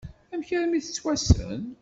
[0.33, 1.63] Amek armi tettwassen?